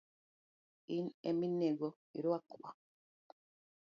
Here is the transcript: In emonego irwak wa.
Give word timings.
In 0.95 1.05
emonego 1.29 1.87
irwak 2.17 2.47
wa. 2.61 2.69